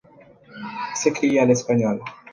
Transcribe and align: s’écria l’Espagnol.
s’écria 0.95 1.45
l’Espagnol. 1.45 2.01